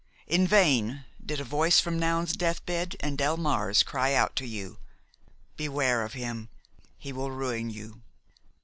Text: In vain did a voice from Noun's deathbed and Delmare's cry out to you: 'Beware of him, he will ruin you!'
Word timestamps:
In 0.25 0.47
vain 0.47 1.05
did 1.23 1.39
a 1.39 1.43
voice 1.43 1.79
from 1.79 1.99
Noun's 1.99 2.33
deathbed 2.33 2.95
and 3.01 3.19
Delmare's 3.19 3.83
cry 3.83 4.15
out 4.15 4.35
to 4.37 4.47
you: 4.47 4.79
'Beware 5.57 6.01
of 6.03 6.13
him, 6.13 6.49
he 6.97 7.13
will 7.13 7.29
ruin 7.29 7.69
you!' 7.69 8.01